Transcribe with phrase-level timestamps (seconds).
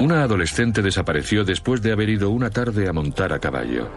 [0.00, 3.90] Una adolescente desapareció después de haber ido una tarde a montar a caballo.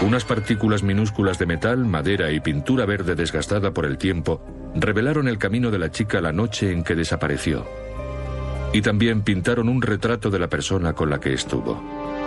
[0.00, 4.42] Unas partículas minúsculas de metal, madera y pintura verde desgastada por el tiempo
[4.74, 7.66] revelaron el camino de la chica la noche en que desapareció.
[8.72, 12.19] Y también pintaron un retrato de la persona con la que estuvo.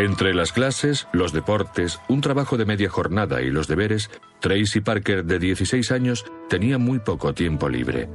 [0.00, 4.08] Entre las clases, los deportes, un trabajo de media jornada y los deberes,
[4.40, 8.08] Tracy Parker, de 16 años, tenía muy poco tiempo libre.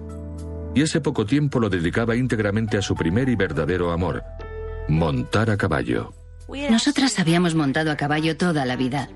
[0.73, 4.23] Y ese poco tiempo lo dedicaba íntegramente a su primer y verdadero amor,
[4.87, 6.11] montar a caballo.
[6.71, 9.07] Nosotras habíamos montado a caballo toda la vida.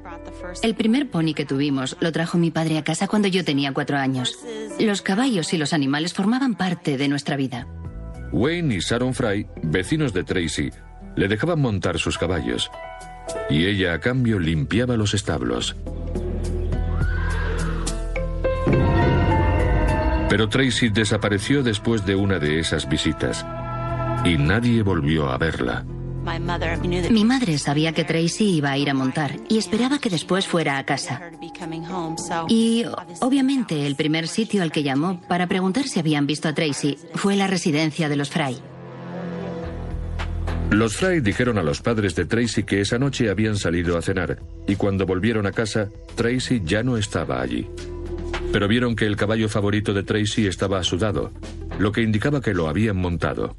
[0.62, 3.98] El primer pony que tuvimos lo trajo mi padre a casa cuando yo tenía cuatro
[3.98, 4.38] años.
[4.80, 7.66] Los caballos y los animales formaban parte de nuestra vida.
[8.32, 10.70] Wayne y Sharon Fry, vecinos de Tracy,
[11.20, 12.72] le dejaban montar sus caballos.
[13.50, 15.76] Y ella a cambio limpiaba los establos.
[20.30, 23.46] Pero Tracy desapareció después de una de esas visitas.
[24.24, 25.84] Y nadie volvió a verla.
[27.10, 30.78] Mi madre sabía que Tracy iba a ir a montar y esperaba que después fuera
[30.78, 31.22] a casa.
[32.48, 32.86] Y
[33.20, 37.36] obviamente el primer sitio al que llamó para preguntar si habían visto a Tracy fue
[37.36, 38.58] la residencia de los Fry.
[40.72, 44.40] Los Fry dijeron a los padres de Tracy que esa noche habían salido a cenar
[44.68, 47.68] y cuando volvieron a casa, Tracy ya no estaba allí.
[48.54, 51.32] Pero vieron que el caballo favorito de Tracy estaba sudado,
[51.80, 53.58] lo que indicaba que lo habían montado.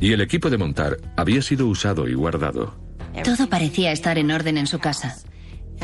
[0.00, 2.74] Y el equipo de montar había sido usado y guardado.
[3.22, 5.16] Todo parecía estar en orden en su casa.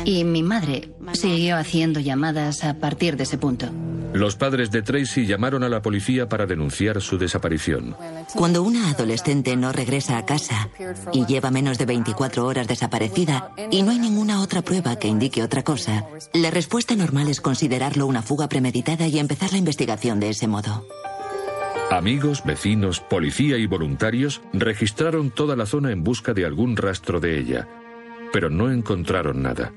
[0.03, 3.69] Y mi madre siguió haciendo llamadas a partir de ese punto.
[4.15, 7.97] Los padres de Tracy llamaron a la policía para denunciar su desaparición.
[8.33, 10.69] Cuando una adolescente no regresa a casa
[11.11, 15.43] y lleva menos de 24 horas desaparecida y no hay ninguna otra prueba que indique
[15.43, 20.29] otra cosa, la respuesta normal es considerarlo una fuga premeditada y empezar la investigación de
[20.29, 20.85] ese modo.
[21.91, 27.37] Amigos, vecinos, policía y voluntarios registraron toda la zona en busca de algún rastro de
[27.37, 27.67] ella,
[28.31, 29.73] pero no encontraron nada.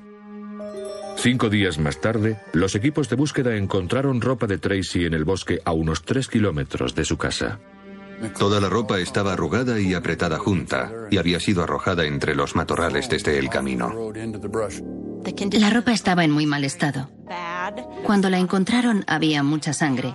[1.21, 5.61] Cinco días más tarde, los equipos de búsqueda encontraron ropa de Tracy en el bosque
[5.65, 7.59] a unos tres kilómetros de su casa.
[8.39, 13.09] Toda la ropa estaba arrugada y apretada junta, y había sido arrojada entre los matorrales
[13.09, 14.13] desde el camino.
[15.53, 17.11] La ropa estaba en muy mal estado.
[18.05, 20.15] Cuando la encontraron había mucha sangre.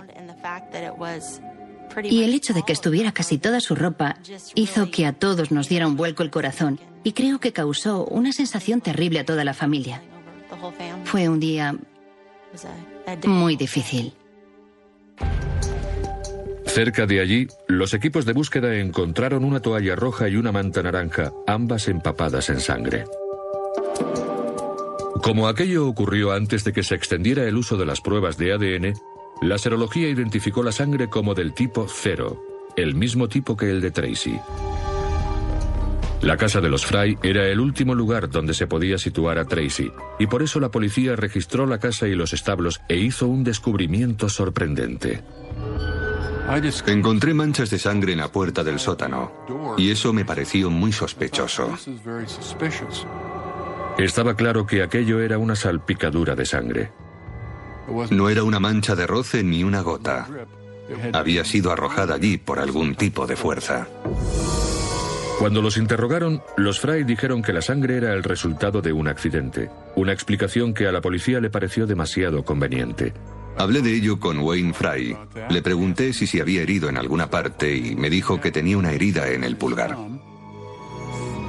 [2.02, 4.16] Y el hecho de que estuviera casi toda su ropa
[4.54, 8.32] hizo que a todos nos diera un vuelco el corazón y creo que causó una
[8.32, 10.02] sensación terrible a toda la familia.
[11.04, 11.74] Fue un día
[13.26, 14.12] muy difícil.
[16.66, 21.32] Cerca de allí, los equipos de búsqueda encontraron una toalla roja y una manta naranja,
[21.46, 23.04] ambas empapadas en sangre.
[25.22, 28.94] Como aquello ocurrió antes de que se extendiera el uso de las pruebas de ADN,
[29.40, 32.42] la serología identificó la sangre como del tipo cero,
[32.76, 34.38] el mismo tipo que el de Tracy.
[36.22, 39.92] La casa de los Fry era el último lugar donde se podía situar a Tracy,
[40.18, 44.28] y por eso la policía registró la casa y los establos e hizo un descubrimiento
[44.28, 45.22] sorprendente.
[46.86, 49.32] Encontré manchas de sangre en la puerta del sótano,
[49.76, 51.76] y eso me pareció muy sospechoso.
[53.98, 56.92] Estaba claro que aquello era una salpicadura de sangre.
[58.10, 60.26] No era una mancha de roce ni una gota.
[61.12, 63.86] Había sido arrojada allí por algún tipo de fuerza.
[65.38, 69.68] Cuando los interrogaron, los Fry dijeron que la sangre era el resultado de un accidente,
[69.96, 73.12] una explicación que a la policía le pareció demasiado conveniente.
[73.56, 75.16] Hablé de ello con Wayne Fry.
[75.50, 78.92] Le pregunté si se había herido en alguna parte y me dijo que tenía una
[78.92, 79.96] herida en el pulgar.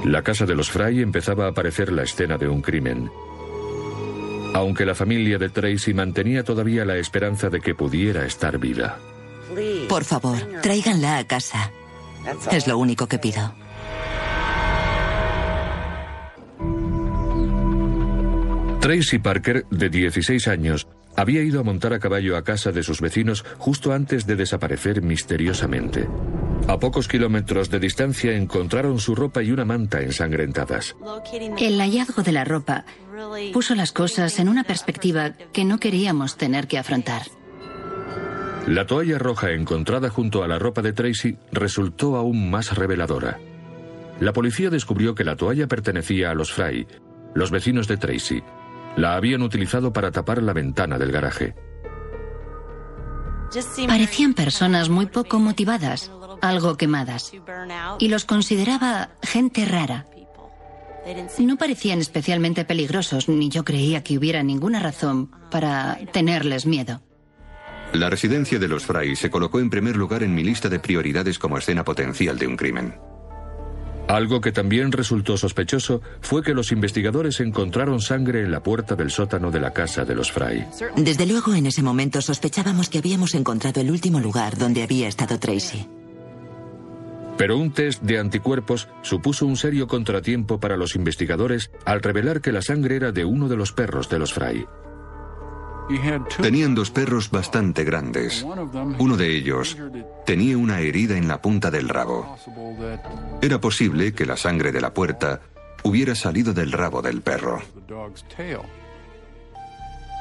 [0.04, 3.10] La casa de los Fry empezaba a parecer la escena de un crimen.
[4.54, 8.98] Aunque la familia de Tracy mantenía todavía la esperanza de que pudiera estar viva.
[9.88, 11.70] Por favor, tráiganla a casa.
[12.50, 13.52] Es lo único que pido.
[18.86, 20.86] Tracy Parker, de 16 años,
[21.16, 25.02] había ido a montar a caballo a casa de sus vecinos justo antes de desaparecer
[25.02, 26.08] misteriosamente.
[26.68, 30.94] A pocos kilómetros de distancia encontraron su ropa y una manta ensangrentadas.
[31.58, 32.84] El hallazgo de la ropa
[33.52, 37.22] puso las cosas en una perspectiva que no queríamos tener que afrontar.
[38.68, 43.40] La toalla roja encontrada junto a la ropa de Tracy resultó aún más reveladora.
[44.20, 46.86] La policía descubrió que la toalla pertenecía a los Fry,
[47.34, 48.44] los vecinos de Tracy.
[48.96, 51.54] La habían utilizado para tapar la ventana del garaje.
[53.86, 56.10] Parecían personas muy poco motivadas,
[56.42, 57.32] algo quemadas,
[57.98, 60.06] y los consideraba gente rara.
[61.38, 67.00] No parecían especialmente peligrosos, ni yo creía que hubiera ninguna razón para tenerles miedo.
[67.92, 71.38] La residencia de los Fry se colocó en primer lugar en mi lista de prioridades
[71.38, 72.98] como escena potencial de un crimen.
[74.08, 79.10] Algo que también resultó sospechoso fue que los investigadores encontraron sangre en la puerta del
[79.10, 80.64] sótano de la casa de los Fry.
[80.96, 85.38] Desde luego, en ese momento sospechábamos que habíamos encontrado el último lugar donde había estado
[85.38, 85.88] Tracy.
[87.36, 92.52] Pero un test de anticuerpos supuso un serio contratiempo para los investigadores al revelar que
[92.52, 94.66] la sangre era de uno de los perros de los Fry.
[96.40, 98.44] Tenían dos perros bastante grandes.
[98.98, 99.76] Uno de ellos
[100.24, 102.36] tenía una herida en la punta del rabo.
[103.40, 105.40] Era posible que la sangre de la puerta
[105.82, 107.62] hubiera salido del rabo del perro.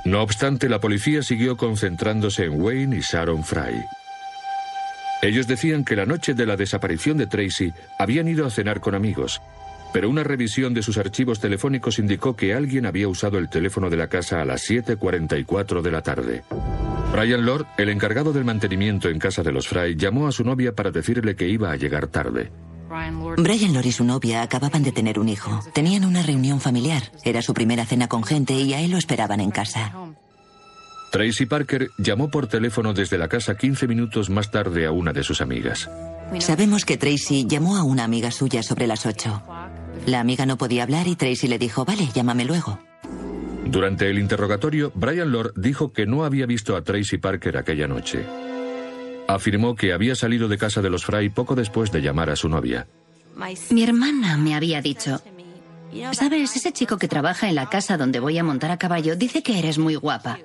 [0.06, 3.84] No obstante, la policía siguió concentrándose en Wayne y Sharon Fry.
[5.24, 8.94] Ellos decían que la noche de la desaparición de Tracy habían ido a cenar con
[8.94, 9.42] amigos,
[9.96, 13.96] pero una revisión de sus archivos telefónicos indicó que alguien había usado el teléfono de
[13.96, 16.44] la casa a las 7.44 de la tarde.
[17.14, 20.74] Brian Lord, el encargado del mantenimiento en casa de los Fry, llamó a su novia
[20.76, 22.52] para decirle que iba a llegar tarde.
[22.90, 25.62] Brian Lord y su novia acababan de tener un hijo.
[25.72, 27.04] Tenían una reunión familiar.
[27.24, 29.94] Era su primera cena con gente y a él lo esperaban en casa.
[31.14, 35.24] Tracy Parker llamó por teléfono desde la casa 15 minutos más tarde a una de
[35.24, 35.90] sus amigas.
[36.40, 39.44] Sabemos que Tracy llamó a una amiga suya sobre las 8.
[40.06, 42.80] La amiga no podía hablar y Tracy le dijo, vale, llámame luego.
[43.66, 48.24] Durante el interrogatorio, Brian Lord dijo que no había visto a Tracy Parker aquella noche.
[49.28, 52.48] Afirmó que había salido de casa de los Fry poco después de llamar a su
[52.48, 52.88] novia.
[53.72, 55.20] Mi hermana me había dicho,
[56.12, 56.56] ¿sabes?
[56.56, 59.58] Ese chico que trabaja en la casa donde voy a montar a caballo dice que
[59.58, 60.40] eres muy guapa.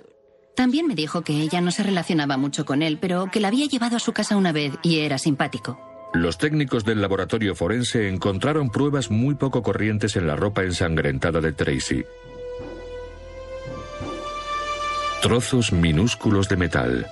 [0.56, 3.66] También me dijo que ella no se relacionaba mucho con él, pero que la había
[3.66, 5.89] llevado a su casa una vez y era simpático.
[6.12, 11.52] Los técnicos del laboratorio forense encontraron pruebas muy poco corrientes en la ropa ensangrentada de
[11.52, 12.04] Tracy.
[15.22, 17.06] Trozos minúsculos de metal.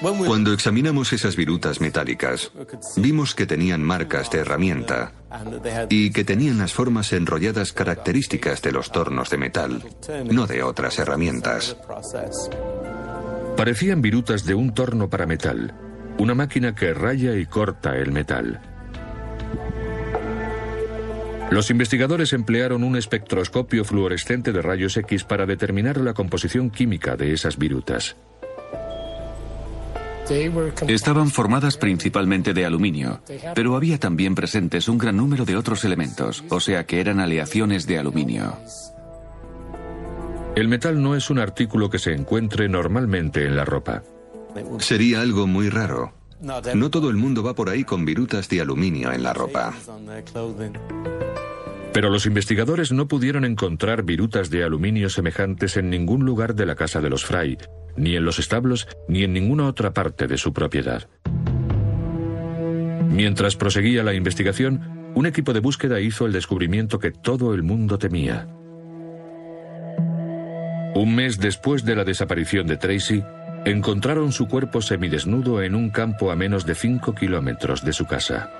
[0.00, 2.52] Cuando examinamos esas virutas metálicas,
[2.96, 5.12] vimos que tenían marcas de herramienta
[5.90, 9.84] y que tenían las formas enrolladas características de los tornos de metal,
[10.30, 11.76] no de otras herramientas.
[13.56, 15.74] Parecían virutas de un torno para metal,
[16.18, 18.60] una máquina que raya y corta el metal.
[21.50, 27.32] Los investigadores emplearon un espectroscopio fluorescente de rayos X para determinar la composición química de
[27.32, 28.16] esas virutas.
[30.86, 33.20] Estaban formadas principalmente de aluminio,
[33.56, 37.84] pero había también presentes un gran número de otros elementos, o sea que eran aleaciones
[37.88, 38.56] de aluminio.
[40.54, 44.04] El metal no es un artículo que se encuentre normalmente en la ropa.
[44.78, 46.12] Sería algo muy raro.
[46.74, 49.74] No todo el mundo va por ahí con virutas de aluminio en la ropa.
[51.92, 56.76] Pero los investigadores no pudieron encontrar virutas de aluminio semejantes en ningún lugar de la
[56.76, 57.58] casa de los Fry,
[57.96, 61.08] ni en los establos, ni en ninguna otra parte de su propiedad.
[63.10, 67.98] Mientras proseguía la investigación, un equipo de búsqueda hizo el descubrimiento que todo el mundo
[67.98, 68.46] temía.
[70.94, 73.22] Un mes después de la desaparición de Tracy,
[73.64, 78.50] encontraron su cuerpo semidesnudo en un campo a menos de 5 kilómetros de su casa.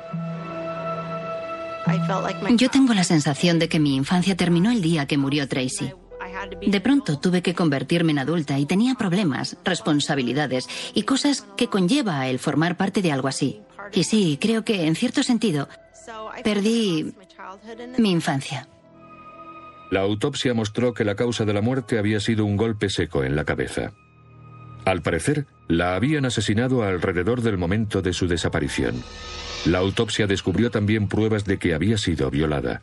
[2.56, 5.92] Yo tengo la sensación de que mi infancia terminó el día que murió Tracy.
[6.66, 12.28] De pronto tuve que convertirme en adulta y tenía problemas, responsabilidades y cosas que conlleva
[12.28, 13.60] el formar parte de algo así.
[13.92, 15.68] Y sí, creo que en cierto sentido
[16.44, 17.14] perdí
[17.98, 18.68] mi infancia.
[19.90, 23.34] La autopsia mostró que la causa de la muerte había sido un golpe seco en
[23.34, 23.92] la cabeza.
[24.84, 29.02] Al parecer, la habían asesinado alrededor del momento de su desaparición.
[29.66, 32.82] La autopsia descubrió también pruebas de que había sido violada.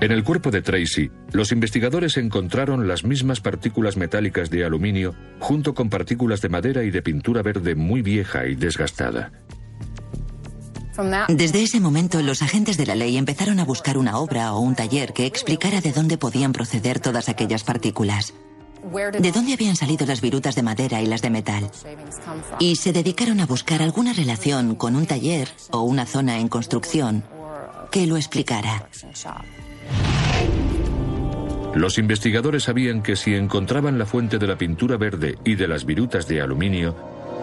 [0.00, 5.74] En el cuerpo de Tracy, los investigadores encontraron las mismas partículas metálicas de aluminio junto
[5.74, 9.32] con partículas de madera y de pintura verde muy vieja y desgastada.
[11.28, 14.74] Desde ese momento, los agentes de la ley empezaron a buscar una obra o un
[14.74, 18.34] taller que explicara de dónde podían proceder todas aquellas partículas.
[19.18, 21.70] ¿De dónde habían salido las virutas de madera y las de metal?
[22.58, 27.24] Y se dedicaron a buscar alguna relación con un taller o una zona en construcción
[27.90, 28.88] que lo explicara.
[31.74, 35.84] Los investigadores sabían que si encontraban la fuente de la pintura verde y de las
[35.84, 36.96] virutas de aluminio,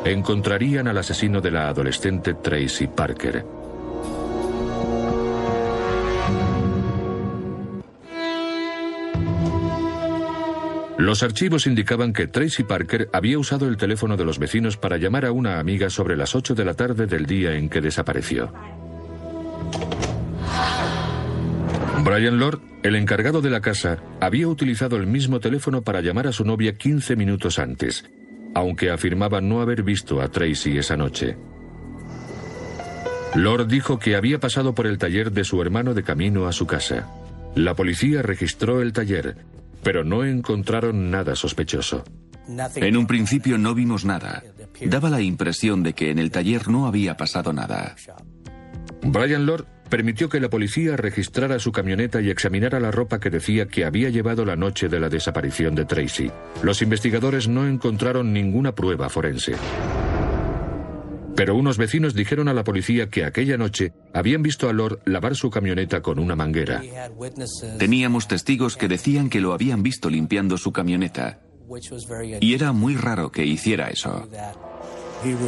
[0.03, 3.45] encontrarían al asesino de la adolescente Tracy Parker.
[11.05, 15.25] Los archivos indicaban que Tracy Parker había usado el teléfono de los vecinos para llamar
[15.25, 18.51] a una amiga sobre las 8 de la tarde del día en que desapareció.
[22.03, 26.31] Brian Lord, el encargado de la casa, había utilizado el mismo teléfono para llamar a
[26.31, 28.09] su novia 15 minutos antes,
[28.55, 31.37] aunque afirmaba no haber visto a Tracy esa noche.
[33.35, 36.65] Lord dijo que había pasado por el taller de su hermano de camino a su
[36.65, 37.07] casa.
[37.53, 39.35] La policía registró el taller,
[39.85, 42.03] pero no encontraron nada sospechoso.
[42.75, 44.43] En un principio no vimos nada.
[44.81, 47.95] Daba la impresión de que en el taller no había pasado nada.
[49.03, 53.67] Brian Lord permitió que la policía registrara su camioneta y examinara la ropa que decía
[53.67, 56.31] que había llevado la noche de la desaparición de Tracy.
[56.63, 59.53] Los investigadores no encontraron ninguna prueba forense.
[61.35, 65.35] Pero unos vecinos dijeron a la policía que aquella noche habían visto a Lord lavar
[65.35, 66.81] su camioneta con una manguera.
[67.77, 71.41] Teníamos testigos que decían que lo habían visto limpiando su camioneta.
[72.39, 74.27] Y era muy raro que hiciera eso.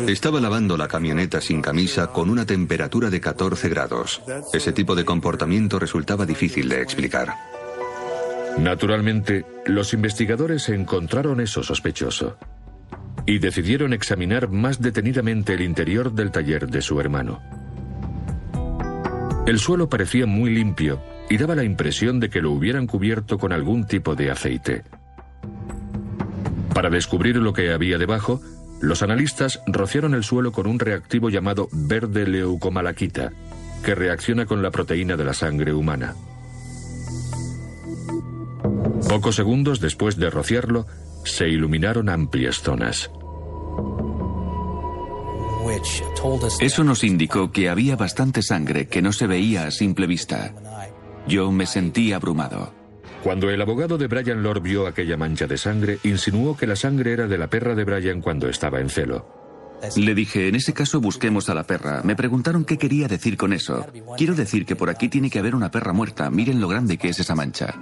[0.08, 4.22] Estaba lavando la camioneta sin camisa con una temperatura de 14 grados.
[4.54, 7.34] Ese tipo de comportamiento resultaba difícil de explicar.
[8.58, 12.38] Naturalmente, los investigadores encontraron eso sospechoso
[13.28, 17.42] y decidieron examinar más detenidamente el interior del taller de su hermano.
[19.46, 23.52] El suelo parecía muy limpio y daba la impresión de que lo hubieran cubierto con
[23.52, 24.84] algún tipo de aceite.
[26.74, 28.42] Para descubrir lo que había debajo,
[28.82, 33.32] los analistas rociaron el suelo con un reactivo llamado verde leucomalaquita,
[33.84, 36.16] que reacciona con la proteína de la sangre humana.
[39.10, 40.86] Pocos segundos después de rociarlo,
[41.26, 43.12] se iluminaron amplias zonas.
[46.60, 50.54] Eso nos indicó que había bastante sangre que no se veía a simple vista.
[51.28, 52.74] Yo me sentí abrumado.
[53.24, 57.14] Cuando el abogado de Brian Lord vio aquella mancha de sangre, insinuó que la sangre
[57.14, 59.38] era de la perra de Brian cuando estaba en celo.
[59.96, 62.02] Le dije, en ese caso busquemos a la perra.
[62.04, 63.86] Me preguntaron qué quería decir con eso.
[64.18, 66.30] Quiero decir que por aquí tiene que haber una perra muerta.
[66.30, 67.76] Miren lo grande que es esa mancha.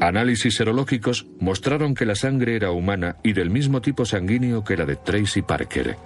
[0.00, 4.84] Análisis serológicos mostraron que la sangre era humana y del mismo tipo sanguíneo que la
[4.84, 5.96] de Tracy Parker.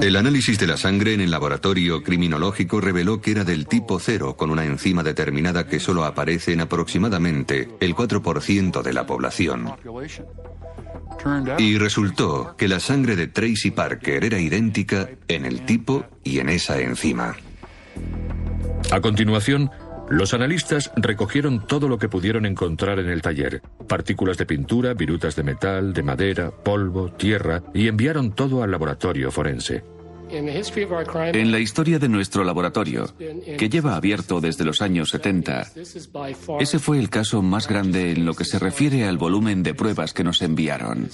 [0.00, 4.36] El análisis de la sangre en el laboratorio criminológico reveló que era del tipo cero,
[4.36, 9.72] con una enzima determinada que solo aparece en aproximadamente el 4% de la población.
[11.58, 16.48] Y resultó que la sangre de Tracy Parker era idéntica en el tipo y en
[16.48, 17.36] esa enzima.
[18.90, 19.70] A continuación,
[20.14, 25.34] los analistas recogieron todo lo que pudieron encontrar en el taller, partículas de pintura, virutas
[25.34, 29.82] de metal, de madera, polvo, tierra, y enviaron todo al laboratorio forense.
[30.30, 35.72] En la historia de nuestro laboratorio, que lleva abierto desde los años 70,
[36.60, 40.12] ese fue el caso más grande en lo que se refiere al volumen de pruebas
[40.12, 41.08] que nos enviaron.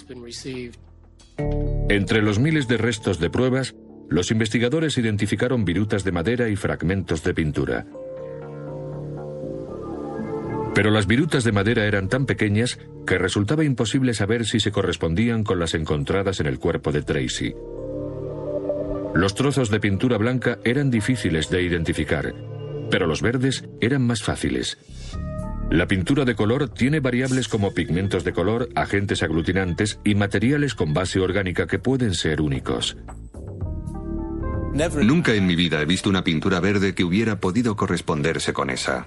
[1.89, 3.75] Entre los miles de restos de pruebas,
[4.11, 7.87] los investigadores identificaron virutas de madera y fragmentos de pintura.
[10.81, 15.45] Pero las virutas de madera eran tan pequeñas que resultaba imposible saber si se correspondían
[15.45, 17.55] con las encontradas en el cuerpo de Tracy.
[19.15, 22.35] Los trozos de pintura blanca eran difíciles de identificar,
[22.91, 24.79] pero los verdes eran más fáciles.
[25.71, 30.95] La pintura de color tiene variables como pigmentos de color, agentes aglutinantes y materiales con
[30.95, 32.97] base orgánica que pueden ser únicos.
[34.73, 39.07] Nunca en mi vida he visto una pintura verde que hubiera podido corresponderse con esa.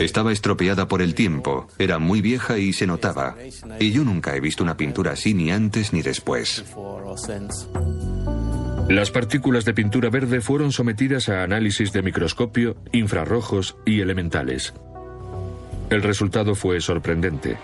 [0.00, 3.36] Estaba estropeada por el tiempo, era muy vieja y se notaba.
[3.78, 6.64] Y yo nunca he visto una pintura así ni antes ni después.
[8.88, 14.74] Las partículas de pintura verde fueron sometidas a análisis de microscopio, infrarrojos y elementales.
[15.90, 17.56] El resultado fue sorprendente.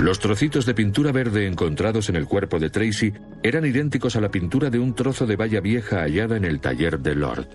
[0.00, 4.30] Los trocitos de pintura verde encontrados en el cuerpo de Tracy eran idénticos a la
[4.30, 7.48] pintura de un trozo de valla vieja hallada en el taller de Lord.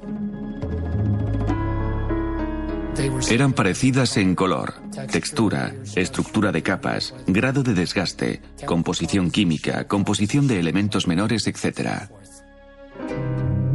[3.32, 4.75] Eran parecidas en color,
[5.12, 12.10] textura, estructura de capas, grado de desgaste, composición química, composición de elementos menores, etc.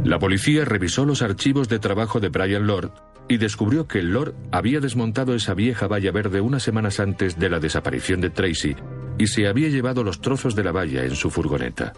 [0.05, 4.81] La policía revisó los archivos de trabajo de Brian Lord y descubrió que Lord había
[4.81, 8.75] desmontado esa vieja valla verde unas semanas antes de la desaparición de Tracy
[9.17, 11.93] y se había llevado los trozos de la valla en su furgoneta.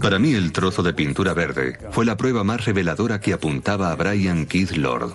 [0.00, 3.96] Para mí el trozo de pintura verde fue la prueba más reveladora que apuntaba a
[3.96, 5.14] Brian Keith Lord.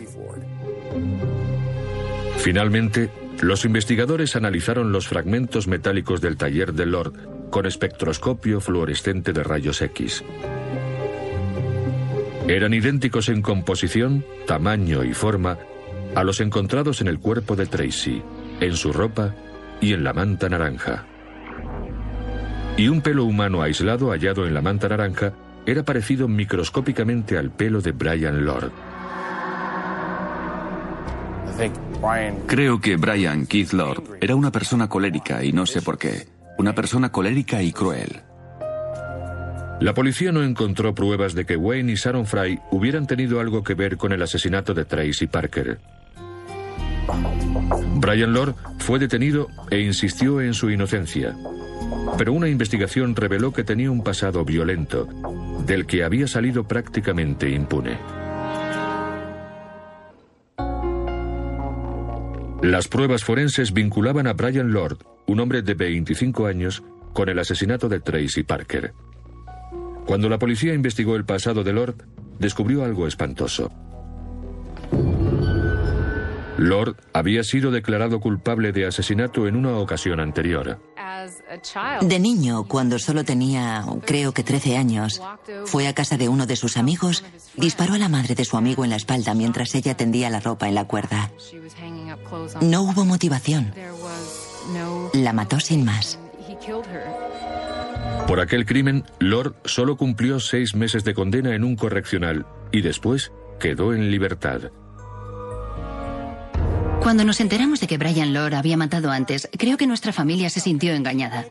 [2.40, 3.10] Finalmente,
[3.40, 9.82] los investigadores analizaron los fragmentos metálicos del taller de Lord con espectroscopio fluorescente de rayos
[9.82, 10.26] X.
[12.50, 15.60] Eran idénticos en composición, tamaño y forma
[16.16, 18.24] a los encontrados en el cuerpo de Tracy,
[18.60, 19.36] en su ropa
[19.80, 21.06] y en la manta naranja.
[22.76, 25.34] Y un pelo humano aislado hallado en la manta naranja
[25.68, 28.72] era parecido microscópicamente al pelo de Brian Lord.
[32.48, 36.28] Creo que Brian Keith Lord era una persona colérica y no sé por qué.
[36.58, 38.24] Una persona colérica y cruel.
[39.80, 43.76] La policía no encontró pruebas de que Wayne y Sharon Fry hubieran tenido algo que
[43.76, 45.80] ver con el asesinato de Tracy Parker.
[47.96, 51.36] Brian Lord fue detenido e insistió en su inocencia.
[52.18, 55.08] Pero una investigación reveló que tenía un pasado violento,
[55.66, 57.98] del que había salido prácticamente impune.
[62.62, 66.84] Las pruebas forenses vinculaban a Brian Lord, un hombre de 25 años,
[67.14, 68.94] con el asesinato de Tracy Parker.
[70.10, 72.04] Cuando la policía investigó el pasado de Lord,
[72.40, 73.70] descubrió algo espantoso.
[76.58, 80.82] Lord había sido declarado culpable de asesinato en una ocasión anterior.
[82.02, 85.22] De niño, cuando solo tenía, creo que 13 años,
[85.66, 87.24] fue a casa de uno de sus amigos,
[87.56, 90.68] disparó a la madre de su amigo en la espalda mientras ella tendía la ropa
[90.68, 91.30] en la cuerda.
[92.62, 93.76] No hubo motivación.
[95.14, 96.18] La mató sin más.
[98.28, 103.32] Por aquel crimen, Lord solo cumplió seis meses de condena en un correccional y después
[103.60, 104.72] quedó en libertad.
[107.02, 110.60] Cuando nos enteramos de que Brian Lord había matado antes, creo que nuestra familia se
[110.60, 111.46] sintió engañada.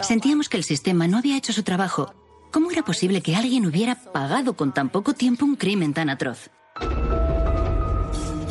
[0.00, 2.14] Sentíamos que el sistema no había hecho su trabajo.
[2.50, 6.50] ¿Cómo era posible que alguien hubiera pagado con tan poco tiempo un crimen tan atroz?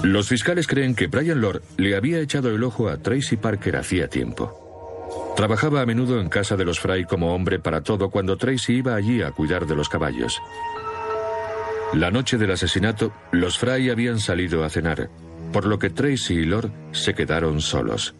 [0.03, 4.07] Los fiscales creen que Brian Lord le había echado el ojo a Tracy Parker hacía
[4.07, 4.70] tiempo.
[5.35, 8.95] Trabajaba a menudo en casa de los Fry como hombre para todo cuando Tracy iba
[8.95, 10.41] allí a cuidar de los caballos.
[11.93, 15.09] La noche del asesinato, los Fry habían salido a cenar,
[15.51, 18.15] por lo que Tracy y Lord se quedaron solos.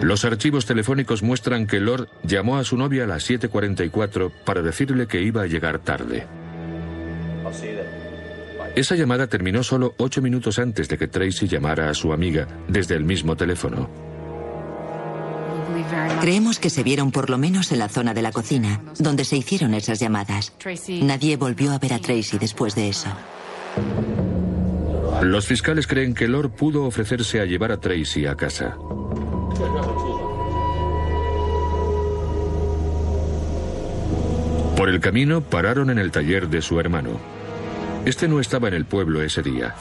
[0.00, 5.08] Los archivos telefónicos muestran que Lord llamó a su novia a las 7.44 para decirle
[5.08, 6.26] que iba a llegar tarde.
[8.76, 12.94] Esa llamada terminó solo ocho minutos antes de que Tracy llamara a su amiga desde
[12.94, 14.07] el mismo teléfono.
[16.20, 19.36] Creemos que se vieron por lo menos en la zona de la cocina, donde se
[19.36, 20.52] hicieron esas llamadas.
[20.88, 23.08] Nadie volvió a ver a Tracy después de eso.
[25.22, 28.76] Los fiscales creen que Lord pudo ofrecerse a llevar a Tracy a casa.
[34.76, 37.18] Por el camino pararon en el taller de su hermano.
[38.04, 39.74] Este no estaba en el pueblo ese día.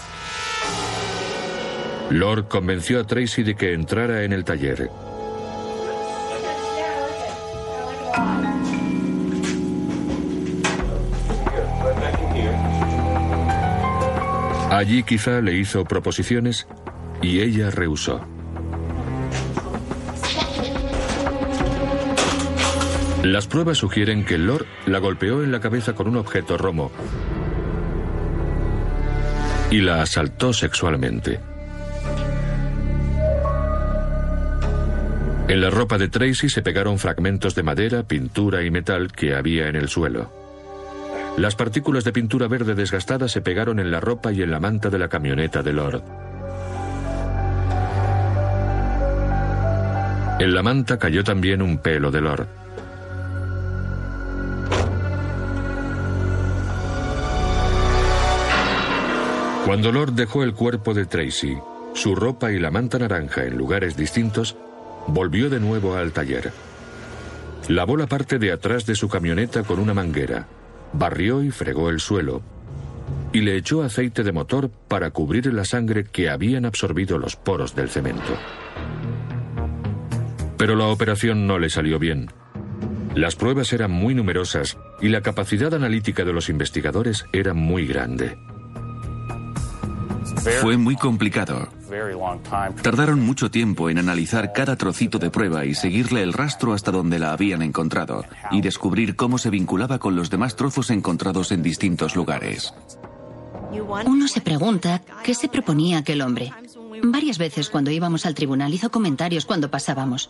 [2.10, 4.90] Lord convenció a Tracy de que entrara en el taller.
[14.78, 16.68] Allí quizá le hizo proposiciones
[17.24, 18.22] y ella rehusó.
[23.24, 26.92] Las pruebas sugieren que Lord la golpeó en la cabeza con un objeto romo
[29.72, 31.40] y la asaltó sexualmente.
[35.48, 39.70] En la ropa de Tracy se pegaron fragmentos de madera, pintura y metal que había
[39.70, 40.47] en el suelo.
[41.38, 44.90] Las partículas de pintura verde desgastada se pegaron en la ropa y en la manta
[44.90, 46.02] de la camioneta de Lord.
[50.40, 52.48] En la manta cayó también un pelo de Lord.
[59.64, 61.56] Cuando Lord dejó el cuerpo de Tracy,
[61.94, 64.56] su ropa y la manta naranja en lugares distintos,
[65.06, 66.52] volvió de nuevo al taller.
[67.68, 70.48] Lavó la parte de atrás de su camioneta con una manguera
[70.94, 72.42] barrió y fregó el suelo,
[73.34, 77.76] y le echó aceite de motor para cubrir la sangre que habían absorbido los poros
[77.76, 78.38] del cemento.
[80.58, 82.32] Pero la operación no le salió bien.
[83.16, 88.38] Las pruebas eran muy numerosas y la capacidad analítica de los investigadores era muy grande.
[90.62, 91.68] Fue muy complicado.
[92.82, 97.20] Tardaron mucho tiempo en analizar cada trocito de prueba y seguirle el rastro hasta donde
[97.20, 102.16] la habían encontrado y descubrir cómo se vinculaba con los demás trozos encontrados en distintos
[102.16, 102.74] lugares.
[104.06, 106.52] Uno se pregunta qué se proponía aquel hombre.
[107.04, 110.30] Varias veces cuando íbamos al tribunal hizo comentarios cuando pasábamos.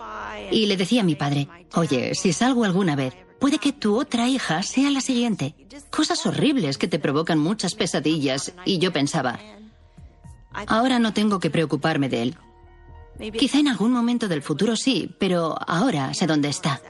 [0.52, 4.28] Y le decía a mi padre, oye, si salgo alguna vez, puede que tu otra
[4.28, 5.56] hija sea la siguiente.
[5.90, 8.54] Cosas horribles que te provocan muchas pesadillas.
[8.66, 9.40] Y yo pensaba,
[10.66, 12.36] Ahora no tengo que preocuparme de él.
[13.38, 16.82] Quizá en algún momento del futuro sí, pero ahora sé dónde está.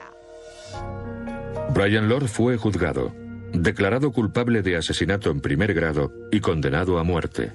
[1.74, 3.14] Brian Lord fue juzgado,
[3.52, 7.52] declarado culpable de asesinato en primer grado y condenado a muerte.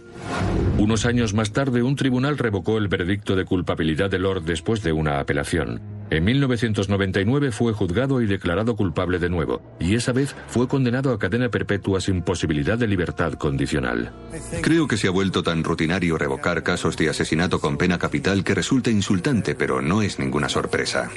[0.77, 4.91] Unos años más tarde, un tribunal revocó el veredicto de culpabilidad de Lord después de
[4.91, 5.81] una apelación.
[6.13, 11.17] En 1999 fue juzgado y declarado culpable de nuevo, y esa vez fue condenado a
[11.17, 14.13] cadena perpetua sin posibilidad de libertad condicional.
[14.61, 18.53] Creo que se ha vuelto tan rutinario revocar casos de asesinato con pena capital que
[18.53, 21.09] resulta insultante, pero no es ninguna sorpresa.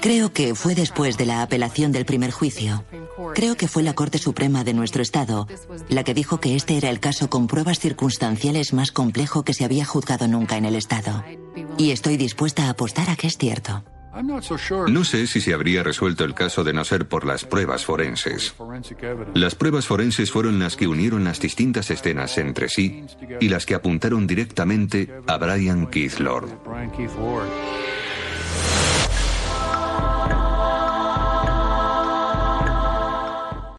[0.00, 2.84] Creo que fue después de la apelación del primer juicio.
[3.36, 5.46] Creo que fue la Corte Suprema de nuestro Estado
[5.88, 9.64] la que dijo que este era el caso con pruebas circunstanciales más complejo que se
[9.64, 11.22] había juzgado nunca en el Estado.
[11.78, 13.84] Y estoy dispuesta a apostar a que es cierto.
[14.88, 18.54] No sé si se habría resuelto el caso de no ser por las pruebas forenses.
[19.34, 23.04] Las pruebas forenses fueron las que unieron las distintas escenas entre sí
[23.40, 26.48] y las que apuntaron directamente a Brian Keith Lord.